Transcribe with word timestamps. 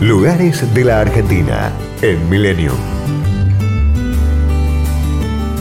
Lugares 0.00 0.72
de 0.74 0.84
la 0.84 1.00
Argentina 1.00 1.72
en 2.02 2.30
Milenio. 2.30 2.70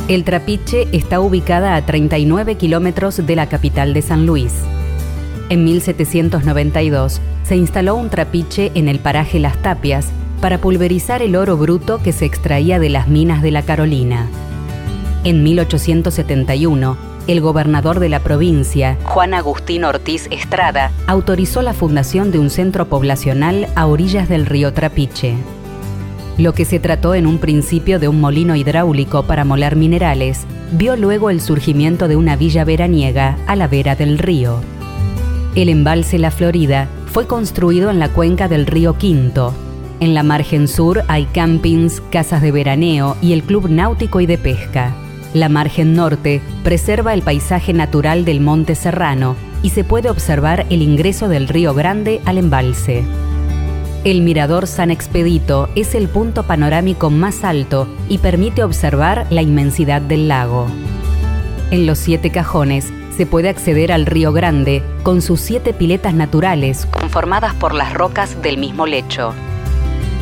El 0.08 0.24
Trapiche 0.26 0.88
está 0.92 1.20
ubicada 1.22 1.76
a 1.76 1.84
39 1.84 2.54
kilómetros 2.54 3.26
de 3.26 3.36
la 3.36 3.50
capital 3.50 3.96
de 3.96 4.04
San 4.04 4.28
Luis. 4.28 4.54
En 5.50 5.64
1792 5.64 7.20
se 7.42 7.56
instaló 7.56 7.96
un 7.96 8.12
trapiche 8.12 8.72
en 8.76 8.90
el 8.90 9.00
paraje 9.00 9.40
Las 9.40 9.60
Tapias 9.64 10.10
para 10.40 10.60
pulverizar 10.60 11.24
el 11.24 11.36
oro 11.36 11.58
bruto 11.58 12.00
que 12.04 12.12
se 12.12 12.26
extraía 12.26 12.78
de 12.78 12.90
las 12.90 13.08
minas 13.08 13.42
de 13.42 13.50
la 13.50 13.64
Carolina. 13.64 14.28
En 15.24 15.42
1871, 15.42 16.96
el 17.28 17.42
gobernador 17.42 18.00
de 18.00 18.10
la 18.10 18.20
provincia, 18.20 18.98
Juan 19.04 19.34
Agustín 19.34 19.84
Ortiz 19.84 20.28
Estrada, 20.32 20.92
autorizó 21.08 21.62
la 21.62 21.74
fundación 21.74 22.32
de 22.32 22.40
un 22.40 22.50
centro 22.50 22.88
poblacional 22.88 23.68
a 23.76 23.86
orillas 23.86 24.30
del 24.30 24.46
río 24.46 24.74
Trapiche. 24.74 25.36
Lo 26.38 26.54
que 26.54 26.66
se 26.66 26.80
trató 26.80 27.16
en 27.16 27.28
un 27.28 27.40
principio 27.40 28.00
de 28.00 28.08
un 28.08 28.22
molino 28.22 28.56
hidráulico 28.56 29.24
para 29.24 29.44
moler 29.44 29.76
minerales, 29.76 30.46
vio 30.72 30.96
luego 30.96 31.30
el 31.30 31.42
surgimiento 31.42 32.08
de 32.08 32.16
una 32.16 32.36
villa 32.38 32.64
veraniega 32.64 33.38
a 33.46 33.56
la 33.56 33.68
vera 33.68 33.96
del 33.96 34.18
río. 34.20 34.62
El 35.56 35.70
embalse 35.70 36.20
La 36.20 36.32
Florida 36.32 36.88
fue 37.08 37.28
construido 37.28 37.90
en 37.90 38.00
la 38.00 38.10
cuenca 38.10 38.48
del 38.48 38.68
río 38.68 38.98
Quinto. 38.98 39.54
En 40.00 40.14
la 40.14 40.24
margen 40.24 40.68
sur 40.68 41.04
hay 41.08 41.26
campings, 41.26 42.02
casas 42.12 42.42
de 42.42 42.52
veraneo 42.52 43.18
y 43.22 43.34
el 43.34 43.42
club 43.42 43.68
náutico 43.68 44.22
y 44.22 44.28
de 44.28 44.38
pesca. 44.38 44.94
La 45.34 45.50
margen 45.50 45.94
norte 45.94 46.42
preserva 46.64 47.14
el 47.14 47.22
paisaje 47.22 47.74
natural 47.74 48.24
del 48.24 48.40
Monte 48.40 48.76
Serrano 48.76 49.36
y 49.62 49.72
se 49.72 49.84
puede 49.84 50.10
observar 50.10 50.66
el 50.70 50.82
ingreso 50.82 51.28
del 51.28 51.48
Río 51.48 51.74
Grande 51.74 52.22
al 52.26 52.38
embalse. 52.38 53.04
El 54.04 54.22
mirador 54.22 54.68
San 54.68 54.90
Expedito 54.90 55.70
es 55.76 55.94
el 55.96 56.08
punto 56.08 56.44
panorámico 56.44 57.10
más 57.10 57.44
alto 57.44 57.90
y 58.08 58.20
permite 58.20 58.64
observar 58.64 59.28
la 59.30 59.42
inmensidad 59.42 60.02
del 60.02 60.30
lago. 60.30 60.68
En 61.72 61.86
los 61.86 61.98
siete 61.98 62.30
cajones 62.30 62.94
se 63.18 63.26
puede 63.26 63.50
acceder 63.50 63.92
al 63.92 64.06
Río 64.06 64.32
Grande 64.32 64.82
con 65.04 65.22
sus 65.22 65.42
siete 65.42 65.74
piletas 65.74 66.14
naturales 66.14 66.86
conformadas 66.86 67.54
por 67.56 67.74
las 67.74 67.94
rocas 67.94 68.42
del 68.42 68.58
mismo 68.58 68.86
lecho. 68.86 69.34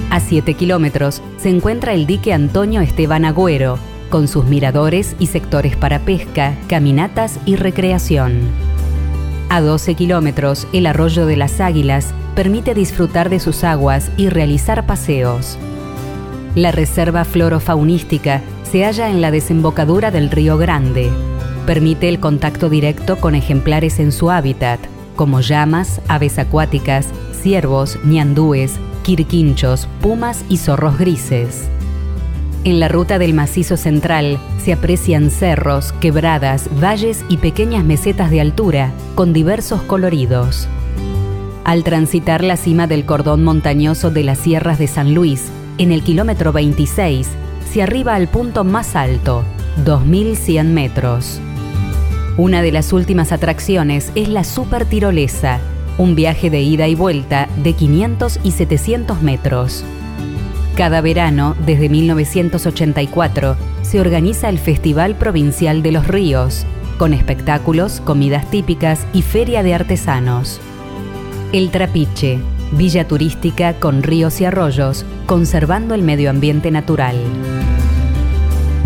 A 0.09 0.19
siete 0.19 0.55
kilómetros 0.55 1.21
se 1.37 1.49
encuentra 1.49 1.93
el 1.93 2.07
dique 2.07 2.33
Antonio 2.33 2.81
Esteban 2.81 3.25
Agüero, 3.25 3.77
con 4.09 4.27
sus 4.27 4.45
miradores 4.45 5.15
y 5.19 5.27
sectores 5.27 5.75
para 5.75 5.99
pesca, 5.99 6.55
caminatas 6.67 7.39
y 7.45 7.55
recreación. 7.55 8.41
A 9.49 9.61
12 9.61 9.95
kilómetros, 9.95 10.67
el 10.73 10.85
arroyo 10.87 11.25
de 11.25 11.37
las 11.37 11.61
Águilas 11.61 12.13
permite 12.35 12.73
disfrutar 12.73 13.29
de 13.29 13.39
sus 13.39 13.63
aguas 13.63 14.11
y 14.17 14.29
realizar 14.29 14.85
paseos. 14.85 15.57
La 16.55 16.71
reserva 16.71 17.25
florofaunística 17.25 18.41
se 18.63 18.83
halla 18.83 19.09
en 19.09 19.21
la 19.21 19.31
desembocadura 19.31 20.11
del 20.11 20.31
río 20.31 20.57
Grande. 20.57 21.11
Permite 21.65 22.09
el 22.09 22.19
contacto 22.19 22.69
directo 22.69 23.17
con 23.17 23.35
ejemplares 23.35 23.99
en 23.99 24.11
su 24.11 24.31
hábitat, 24.31 24.79
como 25.15 25.41
llamas, 25.41 26.01
aves 26.07 26.39
acuáticas, 26.39 27.07
ciervos, 27.41 27.99
ñandúes, 28.03 28.73
quirquinchos, 29.03 29.87
pumas 30.01 30.43
y 30.49 30.57
zorros 30.57 30.97
grises. 30.97 31.69
En 32.65 32.79
la 32.79 32.87
ruta 32.87 33.19
del 33.19 33.35
macizo 33.35 33.77
central 33.77 34.39
se 34.57 34.73
aprecian 34.73 35.29
cerros, 35.29 35.93
quebradas, 36.01 36.67
valles 36.81 37.23
y 37.29 37.37
pequeñas 37.37 37.85
mesetas 37.85 38.31
de 38.31 38.41
altura 38.41 38.91
con 39.13 39.33
diversos 39.33 39.83
coloridos. 39.83 40.67
Al 41.63 41.83
transitar 41.83 42.43
la 42.43 42.57
cima 42.57 42.87
del 42.87 43.05
cordón 43.05 43.43
montañoso 43.43 44.09
de 44.09 44.23
las 44.23 44.39
sierras 44.39 44.79
de 44.79 44.87
San 44.87 45.13
Luis, 45.13 45.43
en 45.77 45.91
el 45.91 46.01
kilómetro 46.01 46.51
26, 46.53 47.29
se 47.71 47.83
arriba 47.83 48.15
al 48.15 48.27
punto 48.29 48.63
más 48.63 48.95
alto, 48.95 49.43
2100 49.85 50.73
metros. 50.73 51.39
Una 52.35 52.63
de 52.63 52.71
las 52.71 52.93
últimas 52.93 53.31
atracciones 53.31 54.11
es 54.15 54.27
la 54.27 54.43
Super 54.43 54.85
Tirolesa, 54.85 55.59
un 55.99 56.15
viaje 56.15 56.49
de 56.49 56.61
ida 56.61 56.87
y 56.87 56.95
vuelta 56.95 57.47
de 57.61 57.73
500 57.73 58.39
y 58.43 58.49
700 58.49 59.21
metros. 59.21 59.85
Cada 60.75 60.99
verano, 60.99 61.55
desde 61.65 61.87
1984, 61.87 63.55
se 63.81 64.01
organiza 64.01 64.49
el 64.49 64.59
Festival 64.59 65.15
Provincial 65.15 65.81
de 65.81 65.93
los 65.93 66.05
Ríos, 66.05 66.65
con 66.97 67.13
espectáculos, 67.13 68.01
comidas 68.01 68.51
típicas 68.51 69.07
y 69.13 69.21
feria 69.21 69.63
de 69.63 69.73
artesanos. 69.73 70.59
El 71.53 71.71
Trapiche, 71.71 72.39
villa 72.73 73.07
turística 73.07 73.75
con 73.75 74.03
ríos 74.03 74.41
y 74.41 74.45
arroyos, 74.45 75.05
conservando 75.25 75.95
el 75.95 76.01
medio 76.01 76.29
ambiente 76.29 76.71
natural. 76.71 77.15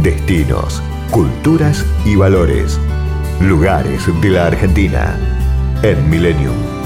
Destinos, 0.04 0.84
culturas 1.10 1.84
y 2.06 2.16
valores. 2.16 2.80
Lugares 3.42 4.04
de 4.22 4.30
la 4.30 4.46
Argentina 4.46 5.18
en 5.82 6.08
Millennium. 6.08 6.79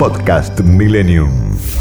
Podcast 0.00 0.64
Millennium. 0.64 1.79